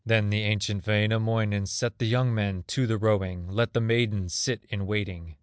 [0.03, 4.65] Then the ancient Wainamoinen Set the young men to the rowing, Let the maidens sit
[4.67, 5.35] in waiting.